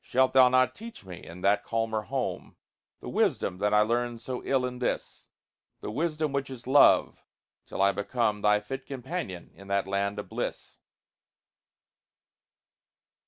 Shalt 0.00 0.34
thou 0.34 0.48
not 0.48 0.76
teach 0.76 1.04
me, 1.04 1.24
in 1.24 1.40
that 1.40 1.64
calmer 1.64 2.02
home, 2.02 2.54
The 3.00 3.08
wisdom 3.08 3.58
that 3.58 3.74
I 3.74 3.80
learned 3.80 4.22
so 4.22 4.40
ill 4.44 4.64
in 4.64 4.78
this 4.78 5.30
The 5.80 5.90
wisdom 5.90 6.30
which 6.32 6.48
is 6.48 6.68
love 6.68 7.24
till 7.66 7.82
I 7.82 7.90
become 7.90 8.40
Thy 8.42 8.60
fit 8.60 8.86
companion 8.86 9.50
in 9.52 9.66
that 9.66 9.88
land 9.88 10.20
of 10.20 10.28
bliss? 10.28 10.78